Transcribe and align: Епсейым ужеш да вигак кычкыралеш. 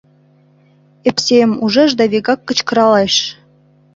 Епсейым 1.09 1.51
ужеш 1.63 1.91
да 1.99 2.05
вигак 2.11 2.39
кычкыралеш. 2.47 3.15